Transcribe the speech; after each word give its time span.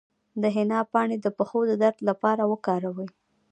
د 0.41 0.43
حنا 0.55 0.79
پاڼې 0.91 1.17
د 1.21 1.27
پښو 1.37 1.59
د 1.69 1.71
درد 1.81 1.99
لپاره 2.09 2.43
وکاروئ 2.51 3.09